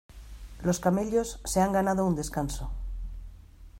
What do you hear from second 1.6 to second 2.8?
han ganado un descanso.